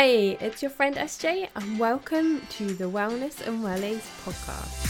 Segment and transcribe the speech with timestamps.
[0.00, 4.86] Hey, it's your friend SJ, and welcome to the Wellness and Wellies podcast.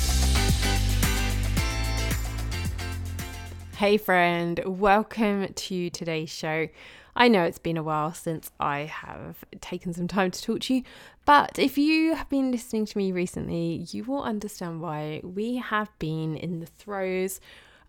[3.76, 6.68] Hey, friend, welcome to today's show.
[7.16, 10.74] I know it's been a while since I have taken some time to talk to
[10.74, 10.82] you,
[11.24, 15.88] but if you have been listening to me recently, you will understand why we have
[15.98, 17.40] been in the throes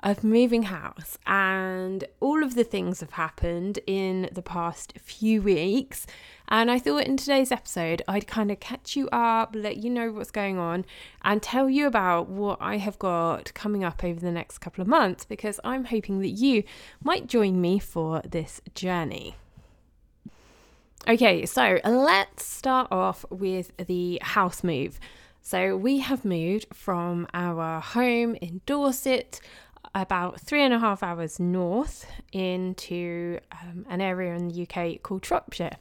[0.02, 6.08] of moving house and all of the things have happened in the past few weeks
[6.48, 10.12] and I thought in today's episode I'd kind of catch you up, let you know
[10.12, 10.86] what's going on
[11.24, 14.88] and tell you about what I have got coming up over the next couple of
[14.88, 16.64] months because I'm hoping that you
[17.04, 19.36] might join me for this journey.
[21.08, 25.00] Okay, so let's start off with the house move.
[25.42, 29.40] So, we have moved from our home in Dorset
[29.96, 35.26] about three and a half hours north into um, an area in the UK called
[35.26, 35.78] Shropshire.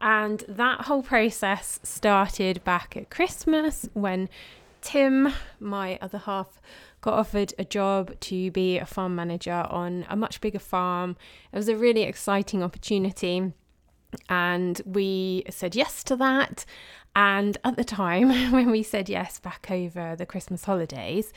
[0.00, 4.28] And that whole process started back at Christmas when
[4.82, 6.60] Tim, my other half,
[7.00, 11.16] got offered a job to be a farm manager on a much bigger farm.
[11.52, 13.52] It was a really exciting opportunity.
[14.28, 16.64] And we said yes to that.
[17.14, 21.32] And at the time, when we said yes back over the Christmas holidays,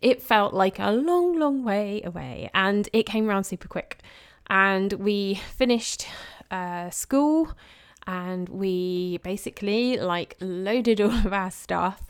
[0.00, 4.00] it felt like a long, long way away and it came around super quick.
[4.48, 6.06] And we finished
[6.50, 7.52] uh, school
[8.06, 12.02] and we basically like loaded all of our stuff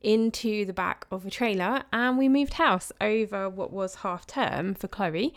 [0.00, 4.74] into the back of a trailer and we moved house over what was half term
[4.74, 5.34] for Chloe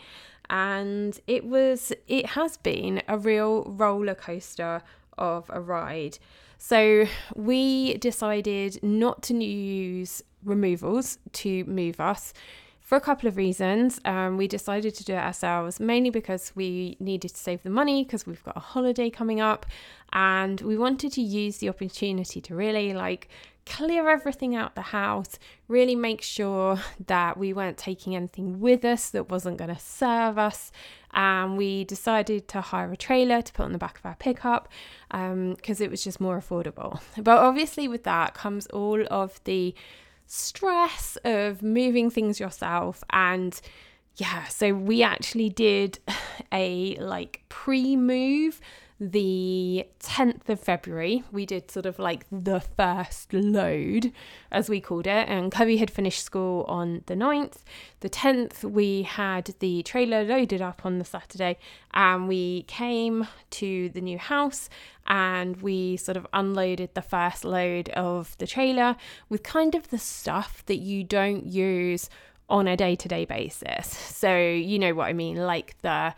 [0.50, 4.82] and it was it has been a real roller coaster
[5.18, 6.18] of a ride
[6.58, 12.32] so we decided not to use removals to move us
[12.86, 14.00] for a couple of reasons.
[14.04, 18.04] Um, we decided to do it ourselves, mainly because we needed to save the money
[18.04, 19.66] because we've got a holiday coming up,
[20.12, 23.28] and we wanted to use the opportunity to really like
[23.66, 25.38] clear everything out the house,
[25.68, 30.38] really make sure that we weren't taking anything with us that wasn't going to serve
[30.38, 30.72] us.
[31.12, 34.68] And we decided to hire a trailer to put on the back of our pickup
[35.10, 37.00] because um, it was just more affordable.
[37.16, 39.74] But obviously, with that comes all of the
[40.26, 43.60] stress of moving things yourself and
[44.16, 45.98] yeah so we actually did
[46.52, 48.60] a like pre-move
[48.98, 54.12] the 10th of February, we did sort of like the first load,
[54.50, 55.28] as we called it.
[55.28, 57.58] And Chloe had finished school on the 9th.
[58.00, 61.58] The 10th, we had the trailer loaded up on the Saturday,
[61.92, 64.70] and we came to the new house
[65.06, 68.96] and we sort of unloaded the first load of the trailer
[69.28, 72.10] with kind of the stuff that you don't use
[72.48, 73.88] on a day to day basis.
[73.88, 76.14] So, you know what I mean, like the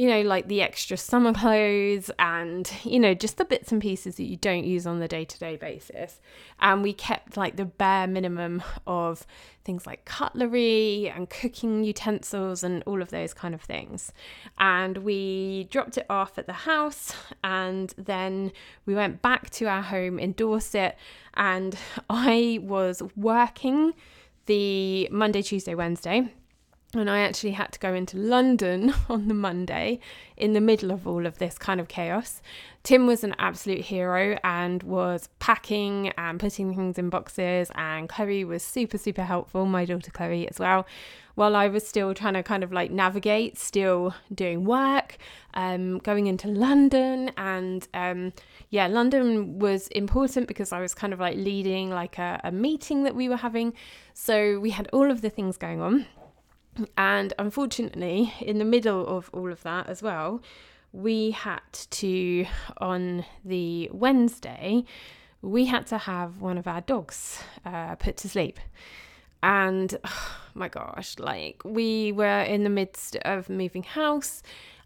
[0.00, 4.16] you know, like the extra summer clothes and, you know, just the bits and pieces
[4.16, 6.22] that you don't use on the day to day basis.
[6.58, 9.26] And we kept like the bare minimum of
[9.62, 14.10] things like cutlery and cooking utensils and all of those kind of things.
[14.56, 17.12] And we dropped it off at the house
[17.44, 18.52] and then
[18.86, 20.96] we went back to our home in Dorset.
[21.34, 21.76] And
[22.08, 23.92] I was working
[24.46, 26.32] the Monday, Tuesday, Wednesday
[26.94, 30.00] and I actually had to go into London on the Monday
[30.36, 32.42] in the middle of all of this kind of chaos.
[32.82, 38.44] Tim was an absolute hero and was packing and putting things in boxes, and Chloe
[38.44, 40.86] was super, super helpful, my daughter Chloe as well,
[41.34, 45.18] while I was still trying to kind of like navigate, still doing work,
[45.54, 47.30] um, going into London.
[47.36, 48.32] And um,
[48.70, 53.04] yeah, London was important because I was kind of like leading like a, a meeting
[53.04, 53.74] that we were having.
[54.14, 56.06] So we had all of the things going on.
[56.96, 60.42] And unfortunately, in the middle of all of that as well,
[60.92, 62.46] we had to,
[62.78, 64.84] on the Wednesday,
[65.42, 68.58] we had to have one of our dogs uh, put to sleep.
[69.42, 74.42] And oh my gosh, like we were in the midst of moving house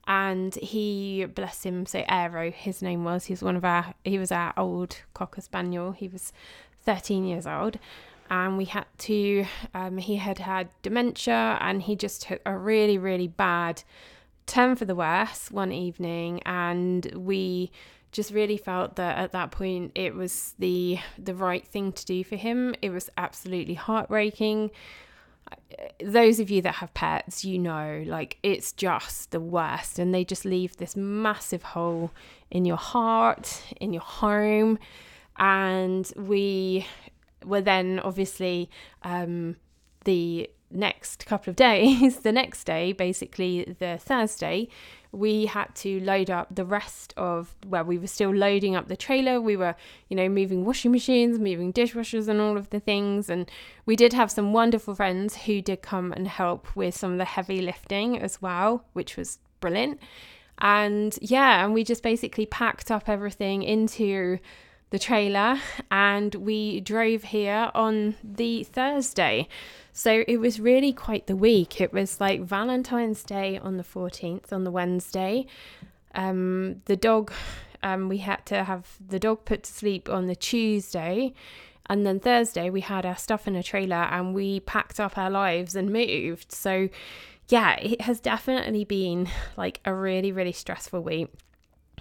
[0.07, 3.25] and he bless him so Aero his name was.
[3.25, 5.93] He was one of our he was our old cocker spaniel.
[5.93, 6.33] He was
[6.85, 7.79] 13 years old
[8.31, 9.45] and we had to
[9.75, 13.83] um, he had had dementia and he just took a really really bad
[14.47, 16.43] turn for the worse one evening.
[16.45, 17.71] And we
[18.13, 22.23] just really felt that at that point it was the the right thing to do
[22.25, 22.75] for him.
[22.83, 24.71] It was absolutely heartbreaking.
[26.03, 29.99] Those of you that have pets you know like it's just the worst.
[29.99, 32.13] And they just leave this massive hole
[32.51, 34.79] in your heart in your home.
[35.37, 36.87] And we
[37.45, 38.71] were then obviously
[39.03, 39.57] um,
[40.05, 44.69] the next couple of days, the next day, basically the Thursday,
[45.15, 48.97] we had to load up the rest of well we were still loading up the
[48.97, 49.41] trailer.
[49.41, 49.77] We were
[50.09, 53.31] you know moving washing machines moving dishwashers and all of the things.
[53.31, 53.49] And
[53.87, 57.25] we did have some wonderful friends who did come and help with some of the
[57.25, 60.01] heavy lifting as well which was brilliant.
[60.59, 64.39] And yeah and we just basically packed up everything into
[64.91, 65.59] the trailer
[65.91, 69.49] and we drove here on the Thursday.
[69.93, 71.81] So it was really quite the week.
[71.81, 75.47] It was like Valentine's Day on the 14th, on the Wednesday.
[76.15, 77.33] Um, the dog,
[77.83, 81.33] um, we had to have the dog put to sleep on the Tuesday.
[81.87, 85.31] And then Thursday, we had our stuff in a trailer and we packed up our
[85.31, 86.51] lives and moved.
[86.51, 86.89] So,
[87.49, 91.29] yeah, it has definitely been like a really, really stressful week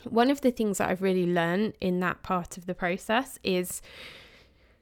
[0.09, 3.81] one of the things that I've really learned in that part of the process is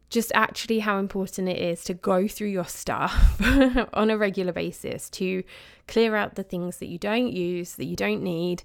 [0.09, 3.41] just actually how important it is to go through your stuff
[3.94, 5.44] on a regular basis to
[5.88, 8.62] clear out the things that you don't use, that you don't need.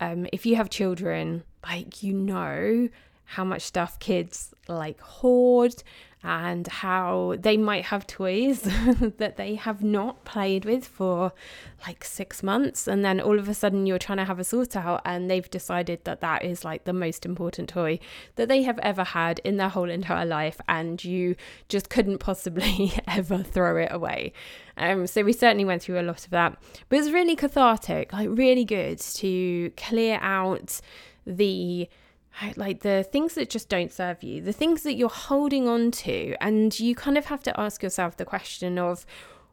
[0.00, 2.88] Um, if you have children, like you know
[3.26, 5.82] how much stuff kids like hoard
[6.26, 8.62] and how they might have toys
[9.18, 11.32] that they have not played with for
[11.86, 12.88] like six months.
[12.88, 15.48] And then all of a sudden you're trying to have a sort out, and they've
[15.48, 18.00] decided that that is like the most important toy
[18.34, 20.60] that they have ever had in their whole entire life.
[20.66, 21.36] And you
[21.68, 24.32] just couldn't possibly ever throw it away.
[24.76, 26.58] Um, so we certainly went through a lot of that.
[26.88, 30.80] But it was really cathartic, like really good to clear out
[31.24, 31.88] the
[32.56, 36.36] like the things that just don't serve you, the things that you're holding on to.
[36.40, 39.06] And you kind of have to ask yourself the question of,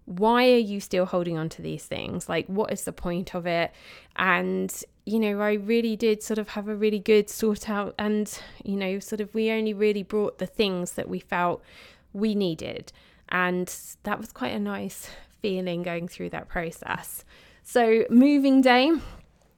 [0.05, 2.27] why are you still holding on to these things?
[2.27, 3.71] Like, what is the point of it?
[4.17, 8.37] And, you know, I really did sort of have a really good sort out, and,
[8.65, 11.63] you know, sort of we only really brought the things that we felt
[12.11, 12.91] we needed.
[13.29, 15.09] And that was quite a nice
[15.41, 17.23] feeling going through that process.
[17.63, 18.91] So, moving day,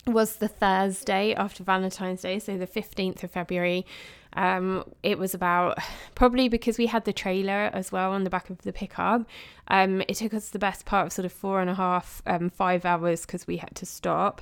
[0.08, 3.86] was the Thursday after Valentine's Day, so the 15th of February.
[4.34, 5.78] Um, it was about
[6.16, 9.26] probably because we had the trailer as well on the back of the pickup.
[9.70, 12.50] Um, it took us the best part of sort of four and a half, um,
[12.50, 14.42] five hours because we had to stop.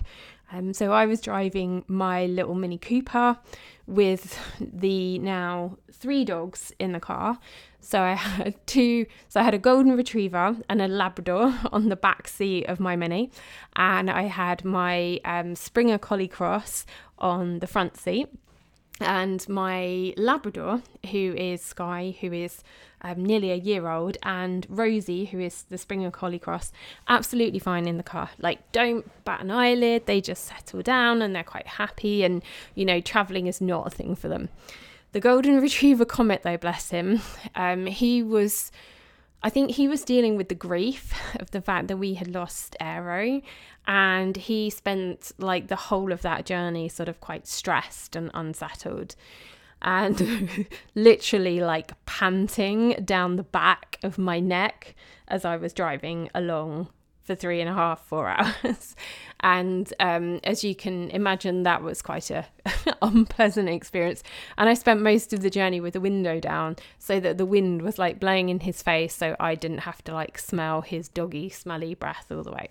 [0.51, 3.37] Um, so I was driving my little Mini Cooper
[3.87, 7.39] with the now three dogs in the car.
[7.79, 11.95] So I had two, so I had a golden retriever and a Labrador on the
[11.95, 13.31] back seat of my Mini,
[13.75, 16.85] and I had my um, Springer Collie Cross
[17.17, 18.29] on the front seat
[18.99, 20.81] and my Labrador,
[21.11, 22.63] who is Sky, who is
[23.01, 26.71] um, nearly a year old, and Rosie, who is the Springer Collie Cross,
[27.07, 28.29] absolutely fine in the car.
[28.39, 30.05] Like, don't bat an eyelid.
[30.05, 32.43] They just settle down and they're quite happy, and
[32.75, 34.49] you know, traveling is not a thing for them.
[35.11, 37.21] The Golden Retriever Comet, though, bless him,
[37.55, 38.71] um, he was.
[39.43, 42.75] I think he was dealing with the grief of the fact that we had lost
[42.79, 43.41] Aero
[43.85, 49.15] and he spent like the whole of that journey sort of quite stressed and unsettled
[49.81, 54.95] and literally like panting down the back of my neck
[55.27, 56.87] as I was driving along
[57.23, 58.27] for three and a half, four
[58.63, 58.95] hours.
[59.39, 62.45] And um, as you can imagine, that was quite a
[63.01, 64.23] unpleasant experience.
[64.57, 67.81] And I spent most of the journey with the window down so that the wind
[67.81, 71.49] was like blowing in his face, so I didn't have to like smell his doggy,
[71.49, 72.69] smelly breath all the way.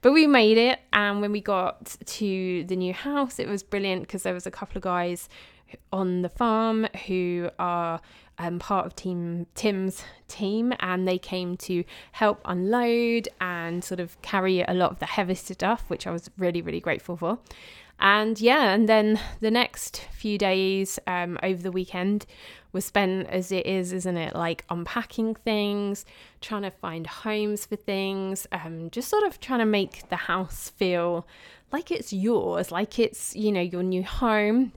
[0.00, 4.02] But we made it, and when we got to the new house, it was brilliant
[4.02, 5.28] because there was a couple of guys
[5.92, 8.00] on the farm who are
[8.38, 14.20] um, part of team Tim's team, and they came to help unload and sort of
[14.22, 17.38] carry a lot of the heavy stuff, which I was really really grateful for.
[18.00, 22.26] And yeah, and then the next few days um, over the weekend
[22.72, 24.36] was spent as it is, isn't it?
[24.36, 26.04] Like unpacking things,
[26.40, 30.68] trying to find homes for things, um, just sort of trying to make the house
[30.68, 31.26] feel
[31.72, 34.72] like it's yours, like it's, you know, your new home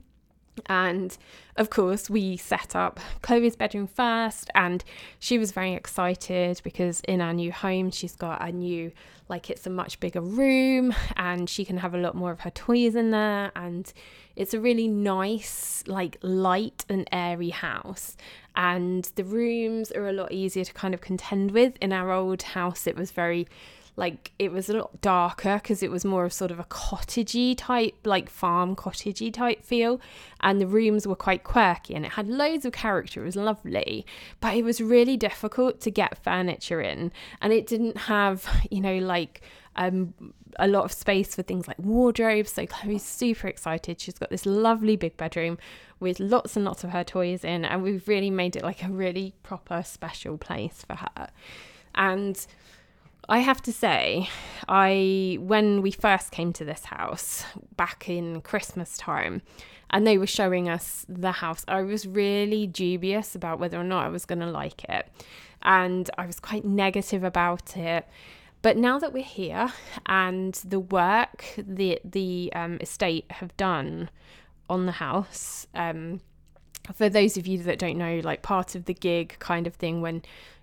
[0.66, 1.16] and
[1.56, 4.82] of course, we set up Chloe's bedroom first, and
[5.18, 8.92] she was very excited because in our new home, she's got a new,
[9.28, 12.50] like, it's a much bigger room, and she can have a lot more of her
[12.50, 13.52] toys in there.
[13.54, 13.92] And
[14.34, 18.16] it's a really nice, like, light and airy house.
[18.56, 21.76] And the rooms are a lot easier to kind of contend with.
[21.82, 23.46] In our old house, it was very
[23.96, 27.54] like it was a lot darker because it was more of sort of a cottagey
[27.56, 30.00] type like farm cottagey type feel
[30.40, 34.06] and the rooms were quite quirky and it had loads of character it was lovely
[34.40, 38.98] but it was really difficult to get furniture in and it didn't have you know
[38.98, 39.42] like
[39.76, 40.14] um,
[40.58, 42.52] a lot of space for things like wardrobes.
[42.52, 44.00] So Chloe's super excited.
[44.00, 45.58] She's got this lovely big bedroom
[46.00, 48.88] with lots and lots of her toys in, and we've really made it like a
[48.88, 51.30] really proper special place for her.
[51.94, 52.44] And
[53.28, 54.28] I have to say,
[54.68, 57.44] I when we first came to this house
[57.76, 59.42] back in Christmas time,
[59.90, 64.06] and they were showing us the house, I was really dubious about whether or not
[64.06, 65.08] I was going to like it,
[65.62, 68.08] and I was quite negative about it.
[68.60, 69.72] But now that we're here
[70.06, 74.10] and the work the the um, estate have done
[74.68, 76.20] on the house, um,
[76.94, 80.00] for those of you that don't know, like part of the gig kind of thing
[80.00, 80.22] when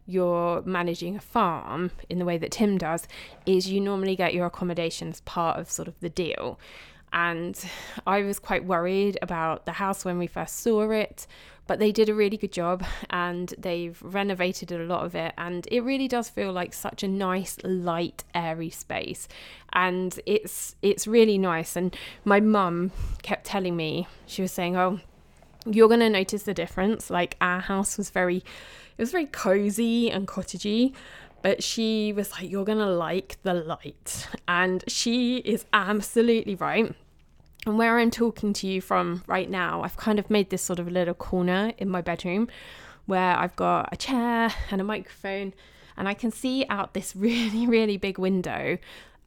[0.09, 3.07] you're managing a farm in the way that Tim does,
[3.45, 6.59] is you normally get your accommodation as part of sort of the deal.
[7.11, 7.59] And
[8.05, 11.25] I was quite worried about the house when we first saw it,
[11.65, 15.33] but they did a really good job and they've renovated a lot of it.
[15.37, 19.27] And it really does feel like such a nice, light, airy space.
[19.73, 21.75] And it's it's really nice.
[21.75, 24.99] And my mum kept telling me, she was saying, Oh,
[25.65, 27.09] you're going to notice the difference.
[27.09, 28.43] Like our house was very,
[28.99, 30.93] it was very cozy and cottagey,
[31.41, 34.27] but she was like, you're to like the light.
[34.45, 36.93] And she is absolutely right.
[37.65, 40.79] And where I'm talking to you from right now, I've kind of made this sort
[40.79, 42.49] of little corner in my bedroom
[43.05, 45.53] where I've got a chair and a microphone,
[45.95, 48.79] and I can see out this really, really big window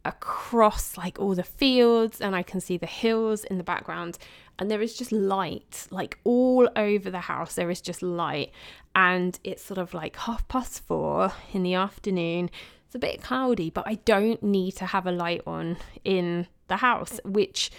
[0.04, 4.18] across like all the fields, and I can see the hills in the background
[4.58, 8.52] and there is just light like all over the house there is just light
[8.94, 12.50] and it's sort of like half past four in the afternoon.
[12.86, 16.76] It's a bit cloudy but i don't need to have a light on in the
[16.76, 17.70] house which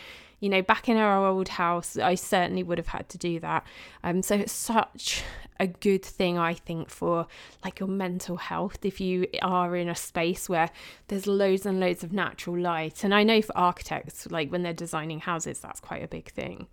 [0.43, 3.65] you know back in our old house i certainly would have had to do that
[4.03, 5.23] um so it's such
[5.59, 7.27] a good thing I think for
[7.63, 10.69] like your mental health if you are in a space where
[11.07, 13.03] there's loads and loads of natural light.
[13.03, 16.67] And I know for architects, like when they're designing houses, that's quite a big thing.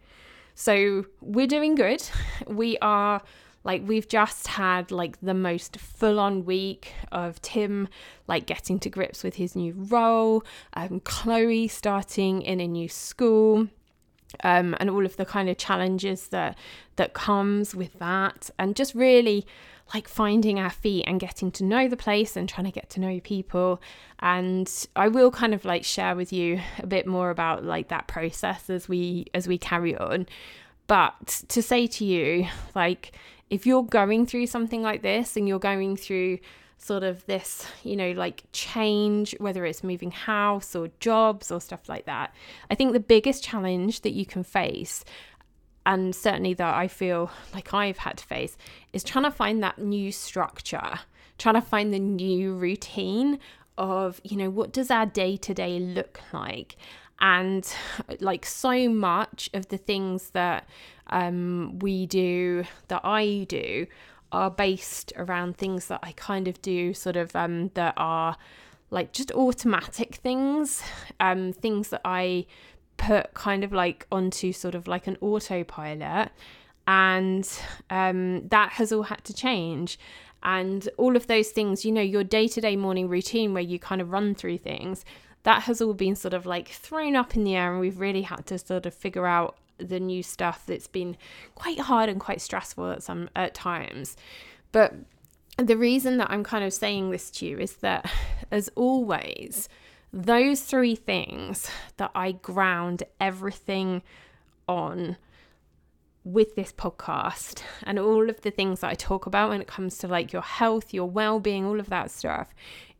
[0.54, 2.02] So we're doing good.
[2.46, 3.22] We are
[3.64, 7.88] like we've just had like the most full on week of Tim
[8.26, 13.68] like getting to grips with his new role, um, Chloe starting in a new school
[14.44, 16.56] um, and all of the kind of challenges that
[16.96, 19.46] that comes with that and just really
[19.94, 23.00] like finding our feet and getting to know the place and trying to get to
[23.00, 23.82] know people.
[24.20, 28.06] And i will kind of like share with you a bit more about like that
[28.06, 30.26] process as we as we carry on.
[30.86, 33.12] But to say to you like
[33.50, 36.38] if you're going through something like this and you're going through
[36.78, 41.88] sort of this, you know, like change, whether it's moving house or jobs or stuff
[41.88, 42.34] like that.
[42.70, 45.04] I think the biggest challenge that you can face,
[45.84, 48.56] and certainly that I feel like I've had to face,
[48.92, 51.00] is trying to find that new structure,
[51.36, 53.38] trying to find the new routine
[53.76, 56.76] of, you know, what does our day to day look like?
[57.20, 57.70] And
[58.20, 60.66] like so much of the things that
[61.10, 63.86] um, we do, that I do,
[64.32, 68.36] are based around things that I kind of do, sort of um, that are
[68.90, 70.82] like just automatic things,
[71.20, 72.46] um, things that I
[72.96, 76.30] put kind of like onto sort of like an autopilot.
[76.86, 77.48] And
[77.88, 79.98] um, that has all had to change.
[80.42, 83.78] And all of those things, you know, your day to day morning routine where you
[83.78, 85.04] kind of run through things,
[85.42, 87.72] that has all been sort of like thrown up in the air.
[87.72, 91.16] And we've really had to sort of figure out the new stuff that's been
[91.54, 94.16] quite hard and quite stressful at some at times.
[94.72, 94.94] But
[95.56, 98.10] the reason that I'm kind of saying this to you is that
[98.50, 99.68] as always,
[100.12, 104.02] those three things that I ground everything
[104.68, 105.16] on
[106.24, 109.98] with this podcast and all of the things that I talk about when it comes
[109.98, 112.54] to like your health, your well-being, all of that stuff.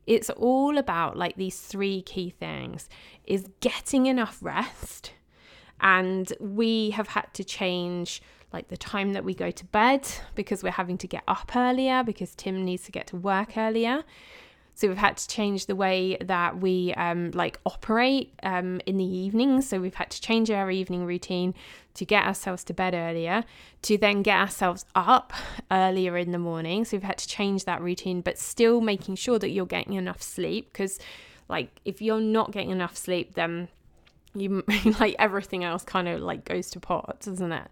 [0.06, 2.88] It's all about like these three key things
[3.24, 5.12] is getting enough rest,
[5.80, 8.22] and we have had to change
[8.52, 12.02] like the time that we go to bed because we're having to get up earlier
[12.02, 14.04] because Tim needs to get to work earlier.
[14.74, 19.04] So we've had to change the way that we um, like operate um, in the
[19.04, 19.68] evenings.
[19.68, 21.54] So we've had to change our evening routine
[21.94, 23.44] to get ourselves to bed earlier,
[23.82, 25.34] to then get ourselves up
[25.70, 26.86] earlier in the morning.
[26.86, 30.22] So we've had to change that routine, but still making sure that you're getting enough
[30.22, 30.98] sleep because,
[31.48, 33.68] like, if you're not getting enough sleep, then
[34.34, 34.64] you
[35.00, 37.68] like everything else kind of like goes to pot, doesn't it?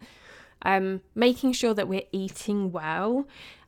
[0.62, 3.26] Um, making sure that we're eating well.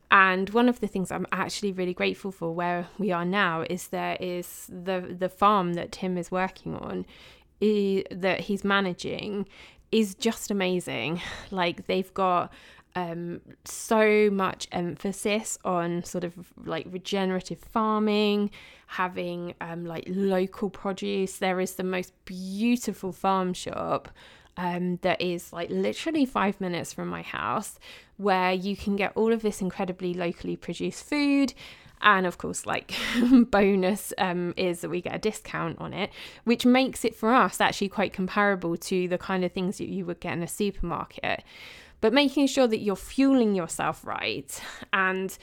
[0.09, 3.87] And one of the things I'm actually really grateful for where we are now is
[3.87, 7.05] there is the the farm that Tim is working on,
[7.61, 9.47] is, that he's managing,
[9.91, 11.21] is just amazing.
[11.49, 12.51] Like they've got
[12.95, 16.33] um, so much emphasis on sort of
[16.63, 18.51] like regenerative farming,
[18.87, 21.37] having um, like local produce.
[21.37, 24.09] There is the most beautiful farm shop
[24.57, 27.79] um, that is like literally five minutes from my house
[28.17, 31.53] where you can get all of this incredibly locally produced food
[32.01, 32.93] And of course, like
[33.51, 36.09] bonus um, is that we get a discount on it,
[36.43, 40.05] which makes it for us actually quite comparable to the kind of things that you
[40.05, 41.43] would get in a supermarket.
[42.01, 44.61] But making sure that you're fueling yourself right.
[44.91, 45.37] And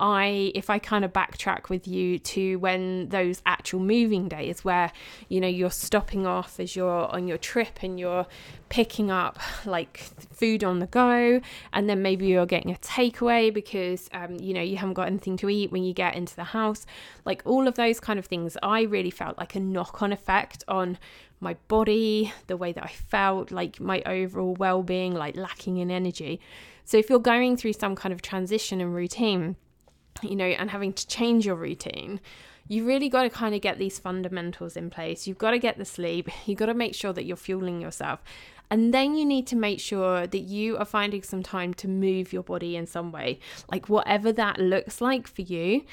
[0.00, 4.90] I if I kind of backtrack with you to when those actual moving days where
[5.28, 8.26] you know you're stopping off as you're on your trip and you're
[8.68, 9.98] picking up like
[10.32, 11.40] food on the go
[11.72, 15.36] and then maybe you're getting a takeaway because um, you know you haven't got anything
[15.36, 16.86] to eat when you get into the house.
[17.24, 20.98] Like all of those kind of things I really felt like a knock-on effect on
[21.38, 26.40] my body the way that I felt like my overall well-being like lacking in energy.
[26.84, 29.56] So if you're going through some kind of transition and routine
[30.22, 32.20] you know, and having to change your routine,
[32.68, 35.26] you really got to kind of get these fundamentals in place.
[35.26, 38.22] You've got to get the sleep, you've got to make sure that you're fueling yourself.
[38.70, 42.32] And then you need to make sure that you are finding some time to move
[42.32, 43.38] your body in some way,
[43.70, 45.84] like whatever that looks like for you.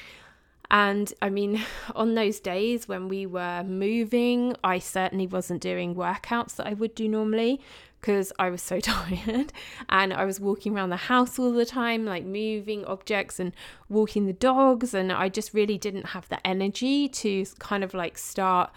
[0.70, 1.62] And I mean,
[1.94, 6.94] on those days when we were moving, I certainly wasn't doing workouts that I would
[6.94, 7.60] do normally
[8.02, 9.52] because I was so tired
[9.88, 13.52] and I was walking around the house all the time, like moving objects and
[13.88, 14.92] walking the dogs.
[14.92, 18.70] And I just really didn't have the energy to kind of like start,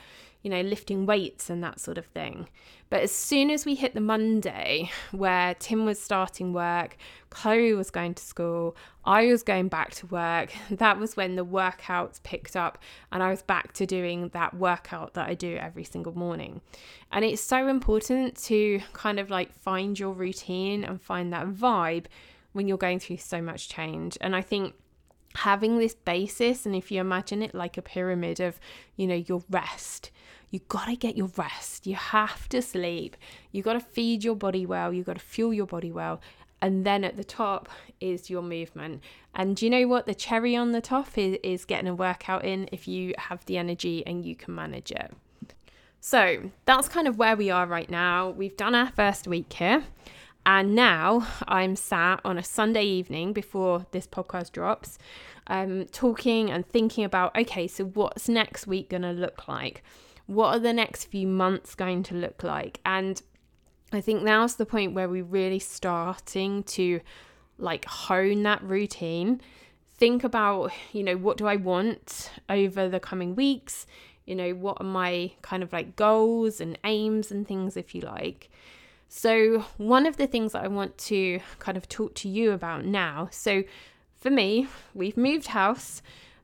[0.44, 2.48] you know, lifting weights and that sort of thing.
[2.95, 6.95] But as soon as we hit the Monday where Tim was starting work,
[7.29, 11.43] Chloe was going to school, I was going back to work, that was when the
[11.43, 15.83] workouts picked up and I was back to doing that workout that I do every
[15.83, 16.61] single morning.
[17.11, 22.05] And it's so important to kind of like find your routine and find that vibe
[22.53, 24.17] when you're going through so much change.
[24.21, 24.73] And I think
[25.35, 28.59] having this basis and if you imagine it like a pyramid of
[28.95, 30.11] you know your rest
[30.55, 31.85] you got to get your rest.
[31.85, 33.17] You have to sleep.
[33.51, 34.93] You got to feed your body well.
[34.93, 36.21] You got to fuel your body well.
[36.61, 37.67] And then at the top
[37.99, 39.01] is your movement.
[39.33, 40.05] And you know what?
[40.05, 43.57] The cherry on the top is, is getting a workout in if you have the
[43.57, 45.11] energy and you can manage it.
[45.99, 48.29] So that's kind of where we are right now.
[48.29, 49.83] We've done our first week here.
[50.45, 55.00] And now I'm sat on a Sunday evening before this podcast drops,
[55.48, 59.83] um, talking and thinking about okay, so what's next week going to look like?
[60.27, 62.79] what are the next few months going to look like?
[62.85, 63.22] And
[63.91, 67.01] I think now's the point where we're really starting to
[67.57, 69.41] like hone that routine.
[69.98, 73.85] Think about, you know, what do I want over the coming weeks?
[74.25, 78.01] You know, what are my kind of like goals and aims and things, if you
[78.01, 78.50] like.
[79.07, 82.85] So, one of the things that I want to kind of talk to you about
[82.85, 83.29] now.
[83.31, 83.63] So,
[84.18, 86.01] for me, we've moved house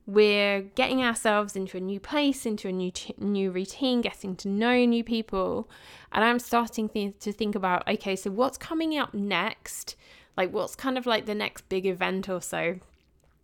[0.08, 4.48] we're getting ourselves into a new place, into a new t- new routine, getting to
[4.48, 5.70] know new people,
[6.12, 9.96] and I'm starting th- to think about okay, so what's coming up next?
[10.36, 12.80] Like what's kind of like the next big event or so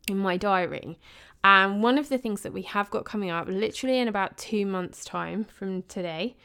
[0.08, 0.97] in my diary?
[1.43, 4.65] And one of the things that we have got coming up, literally in about two
[4.65, 6.36] months' time from today,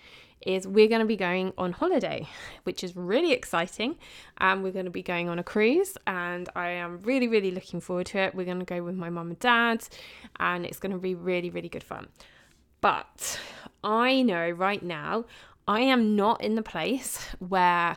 [0.47, 2.27] is we're going to be going on holiday,
[2.65, 3.97] which is really exciting.
[4.39, 7.81] And we're going to be going on a cruise, and I am really, really looking
[7.81, 8.35] forward to it.
[8.35, 9.87] We're going to go with my mum and dad,
[10.39, 12.09] and it's going to be really, really good fun.
[12.81, 13.41] But
[13.85, 15.25] I know right now
[15.69, 17.97] I am not in the place where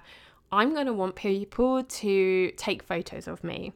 [0.52, 3.74] I'm going to want people to take photos of me.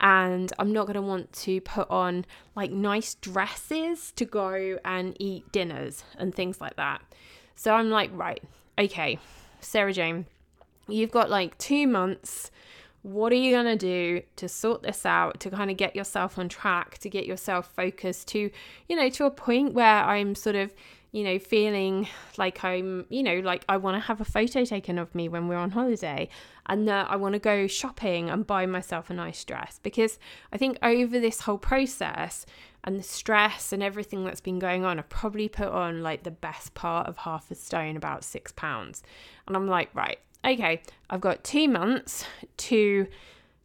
[0.00, 5.16] And I'm not going to want to put on like nice dresses to go and
[5.18, 7.02] eat dinners and things like that.
[7.58, 8.40] So I'm like, right,
[8.78, 9.18] okay,
[9.60, 10.26] Sarah Jane,
[10.86, 12.52] you've got like two months.
[13.02, 16.38] What are you going to do to sort this out, to kind of get yourself
[16.38, 18.48] on track, to get yourself focused to,
[18.88, 20.72] you know, to a point where I'm sort of,
[21.10, 24.96] you know, feeling like I'm, you know, like I want to have a photo taken
[24.96, 26.28] of me when we're on holiday
[26.66, 29.80] and that I want to go shopping and buy myself a nice dress.
[29.82, 30.20] Because
[30.52, 32.46] I think over this whole process,
[32.84, 36.30] and the stress and everything that's been going on, I've probably put on like the
[36.30, 39.02] best part of half a stone, about six pounds.
[39.46, 42.24] And I'm like, right, okay, I've got two months
[42.58, 43.06] to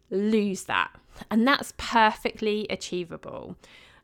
[0.09, 0.91] lose that.
[1.29, 3.55] And that's perfectly achievable.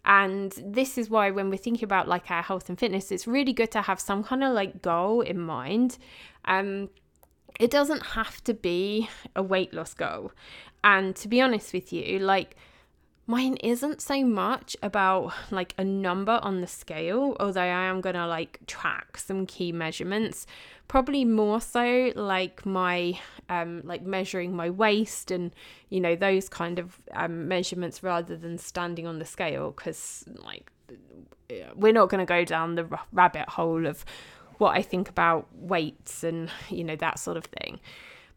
[0.05, 3.53] And this is why, when we're thinking about like our health and fitness, it's really
[3.53, 5.97] good to have some kind of like goal in mind.
[6.45, 6.89] Um,
[7.59, 10.31] it doesn't have to be a weight loss goal.
[10.83, 12.55] And to be honest with you, like
[13.29, 18.25] mine isn't so much about like a number on the scale, although I am gonna
[18.25, 20.47] like track some key measurements.
[20.87, 25.53] Probably more so like my um like measuring my waist and
[25.89, 30.71] you know those kind of um, measurements rather than standing on the scale because like
[31.75, 34.05] we're not going to go down the rabbit hole of
[34.57, 37.79] what I think about weights and you know that sort of thing.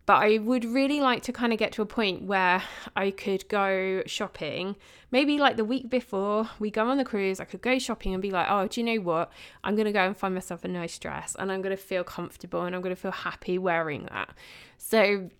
[0.04, 2.62] But I would really like to kind of get to a point where
[2.96, 4.74] I could go shopping.
[5.12, 8.20] Maybe like the week before we go on the cruise, I could go shopping and
[8.20, 9.30] be like, oh, do you know what?
[9.62, 12.02] I'm going to go and find myself a nice dress and I'm going to feel
[12.02, 14.30] comfortable and I'm going to feel happy wearing that.
[14.76, 15.30] So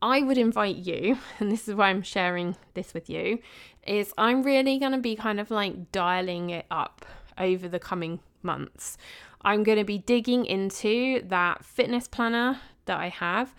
[0.00, 3.38] I would invite you, and this is why I'm sharing this with you,
[3.86, 8.20] is I'm really going to be kind of like dialing it up over the coming
[8.42, 8.98] months.
[9.42, 13.54] I'm going to be digging into that fitness planner that I have.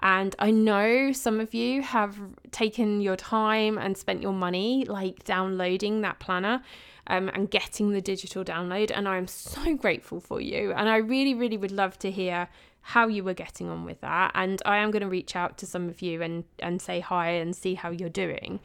[0.00, 2.18] And I know some of you have
[2.50, 6.62] taken your time and spent your money like downloading that planner
[7.06, 8.90] um, and getting the digital download.
[8.94, 10.72] And I'm so grateful for you.
[10.72, 12.48] And I really, really would love to hear
[12.80, 14.32] how you were getting on with that.
[14.34, 17.30] And I am going to reach out to some of you and, and say hi
[17.30, 18.58] and see how you're doing.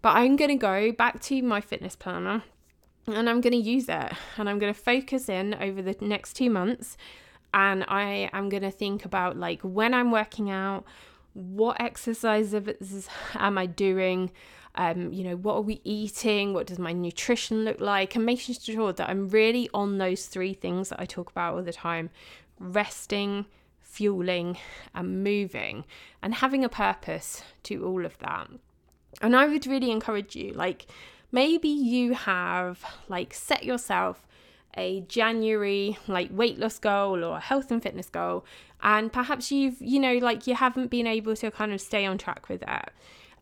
[0.00, 2.44] But I'm going to go back to my fitness planner
[3.08, 6.34] and I'm going to use it and I'm going to focus in over the next
[6.34, 6.96] two months
[7.58, 10.84] and I am going to think about like when I'm working out,
[11.34, 14.30] what exercises am I doing?
[14.76, 16.54] Um, you know, what are we eating?
[16.54, 18.14] What does my nutrition look like?
[18.14, 21.62] And making sure that I'm really on those three things that I talk about all
[21.64, 22.10] the time
[22.60, 23.46] resting,
[23.80, 24.56] fueling,
[24.94, 25.84] and moving,
[26.22, 28.48] and having a purpose to all of that.
[29.20, 30.86] And I would really encourage you, like,
[31.32, 34.26] maybe you have like set yourself
[34.76, 38.44] a January like weight loss goal or a health and fitness goal
[38.82, 42.16] and perhaps you've you know like you haven't been able to kind of stay on
[42.18, 42.92] track with that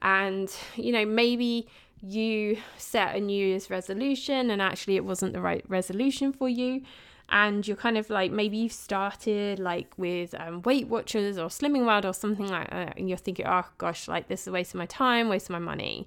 [0.03, 1.67] and you know maybe
[2.03, 6.83] you set a new year's resolution and actually it wasn't the right resolution for you
[7.29, 11.85] and you're kind of like maybe you've started like with um, Weight Watchers or Slimming
[11.85, 14.75] World or something like that, and you're thinking, oh gosh, like this is a waste
[14.75, 16.07] of my time, waste of my money.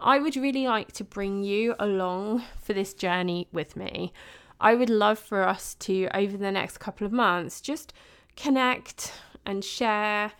[0.00, 4.12] I would really like to bring you along for this journey with me.
[4.60, 7.92] I would love for us to, over the next couple of months, just
[8.36, 9.12] connect
[9.44, 10.32] and share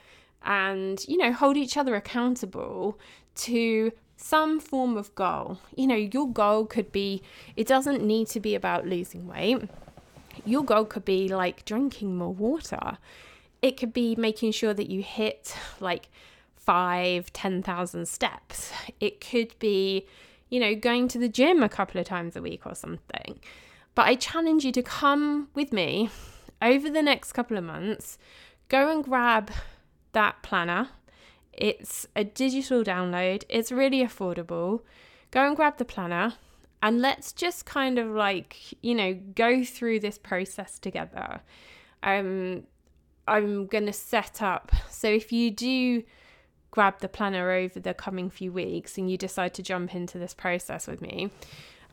[0.44, 2.98] and, you know, hold each other accountable
[3.36, 5.58] to some form of goal.
[5.76, 7.22] You know, your goal could be,
[7.56, 9.68] it doesn't need to be about losing weight
[10.44, 12.98] your goal could be like drinking more water.
[13.62, 16.08] It could be making sure that you hit like
[16.56, 18.72] five, 10,000 steps.
[19.00, 20.06] It could be,
[20.50, 23.38] you know, going to the gym a couple of times a week or something.
[23.94, 26.10] But I challenge you to come with me
[26.60, 28.18] over the next couple of months,
[28.68, 29.50] go and grab
[30.12, 30.88] that planner.
[31.52, 34.80] It's a digital download, it's really affordable.
[35.30, 36.34] Go and grab the planner
[36.82, 41.40] and let's just kind of like, you know, go through this process together.
[42.02, 42.64] Um,
[43.26, 44.70] I'm going to set up.
[44.90, 46.02] So if you do
[46.70, 50.34] grab the planner over the coming few weeks and you decide to jump into this
[50.34, 51.30] process with me,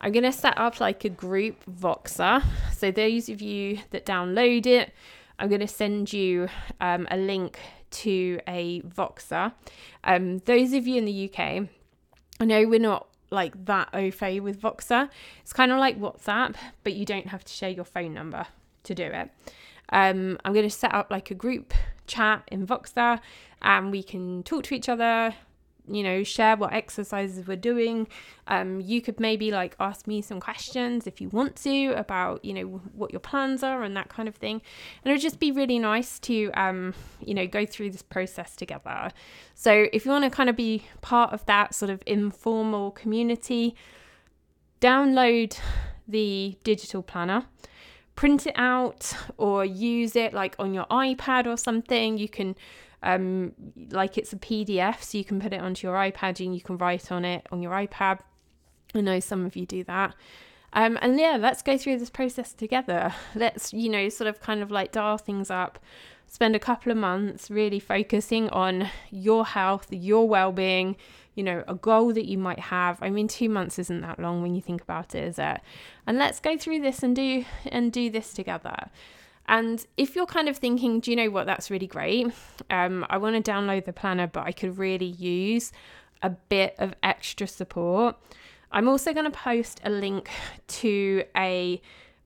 [0.02, 2.42] I'm going to set up like a group Voxer.
[2.72, 4.92] So those of you that download it,
[5.38, 6.48] I'm going to send you
[6.80, 7.58] um, a link
[7.90, 9.52] to a Voxer.
[10.02, 11.68] Um, those of you in the UK,
[12.40, 15.08] I know we're not like that au fait with Voxer.
[15.40, 18.46] It's kind of like WhatsApp, but you don't have to share your phone number
[18.82, 19.30] to do it.
[19.90, 21.72] Um, I'm going to set up like a group
[22.06, 23.20] chat in Voxer
[23.60, 25.34] and we can talk to each other,
[25.92, 28.08] you know, share what exercises we're doing.
[28.46, 32.54] Um, you could maybe like ask me some questions if you want to about, you
[32.54, 32.62] know,
[32.94, 34.62] what your plans are and that kind of thing.
[35.04, 38.56] And it would just be really nice to, um, you know, go through this process
[38.56, 39.10] together.
[39.54, 43.74] So if you want to kind of be part of that sort of informal community,
[44.80, 45.58] download
[46.08, 47.44] the digital planner
[48.14, 52.18] print it out or use it like on your iPad or something.
[52.18, 52.54] You can
[53.02, 53.52] um,
[53.90, 56.78] like it's a PDF, so you can put it onto your iPad and you can
[56.78, 58.20] write on it on your iPad.
[58.94, 60.14] I know some of you do that.
[60.74, 63.14] Um, and yeah, let's go through this process together.
[63.34, 65.78] Let's, you know, sort of kind of like dial things up,
[66.26, 70.96] spend a couple of months really focusing on your health, your well being,
[71.34, 73.02] you know, a goal that you might have.
[73.02, 75.60] I mean, two months isn't that long when you think about it, is it?
[76.06, 78.90] And let's go through this and do and do this together.
[79.48, 82.28] And if you're kind of thinking, do you know what, that's really great.
[82.70, 85.72] Um, I want to download the planner, but I could really use
[86.22, 88.16] a bit of extra support.
[88.70, 90.30] I'm also going to post a link
[90.68, 91.82] to a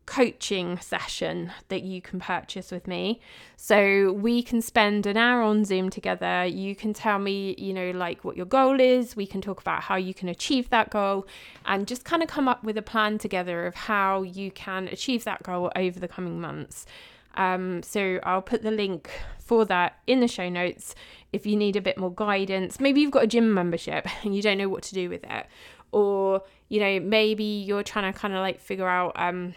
[0.07, 3.21] coaching session that you can purchase with me.
[3.57, 6.45] So we can spend an hour on Zoom together.
[6.45, 9.17] You can tell me, you know, like what your goal is.
[9.17, 11.27] We can talk about how you can achieve that goal
[11.65, 15.25] and just kind of come up with a plan together of how you can achieve
[15.25, 16.87] that goal over the coming months.
[17.35, 20.95] Um, so I'll put the link for that in the show notes
[21.33, 22.81] if you need a bit more guidance.
[22.81, 25.47] Maybe you've got a gym membership and you don't know what to do with it,
[25.93, 29.55] or you know maybe you're trying to kind of like figure out um,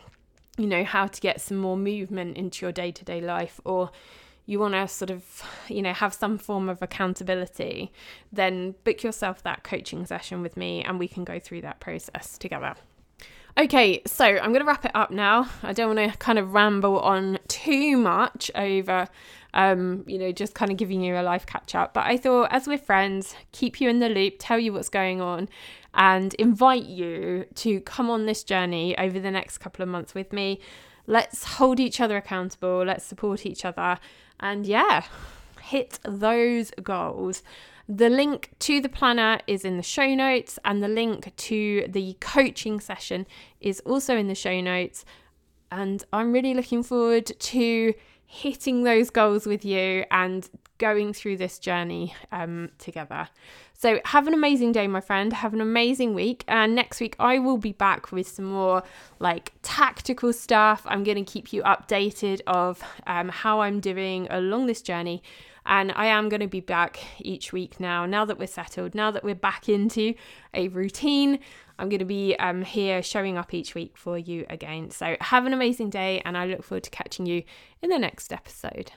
[0.60, 3.91] you know how to get some more movement into your day to day life, or
[4.45, 7.91] you want to sort of, you know, have some form of accountability,
[8.32, 12.36] then book yourself that coaching session with me and we can go through that process
[12.36, 12.74] together.
[13.60, 15.48] Okay, so I'm going to wrap it up now.
[15.62, 19.08] I don't want to kind of ramble on too much over,
[19.54, 21.93] um, you know, just kind of giving you a life catch up.
[21.93, 25.22] But I thought, as we're friends, keep you in the loop, tell you what's going
[25.22, 25.48] on,
[25.93, 30.32] and invite you to come on this journey over the next couple of months with
[30.32, 30.60] me.
[31.08, 33.99] Let's hold each other accountable, let's support each other,
[34.39, 35.06] and yeah,
[35.62, 37.41] hit those goals.
[37.88, 42.15] The link to the planner is in the show notes, and the link to the
[42.19, 43.25] coaching session
[43.60, 45.06] is also in the show notes.
[45.71, 47.93] And I'm really looking forward to
[48.28, 50.47] hitting those goals with you and
[50.80, 53.30] going through this journey um, together.
[53.74, 55.32] So, have an amazing day, my friend.
[55.32, 56.44] Have an amazing week.
[56.48, 58.84] And next week, I will be back with some more
[59.20, 60.82] like tactical stuff.
[60.86, 65.22] I'm going to keep you updated of um, how I'm doing along this journey.
[65.65, 69.12] And I am going to be back each week now, now that we're settled, now
[69.12, 70.15] that we're back into
[70.54, 71.39] a routine.
[71.78, 74.92] I'm going to be um, here showing up each week for you again.
[74.92, 77.44] So have an amazing day, and I look forward to catching you
[77.82, 78.92] in the next episode.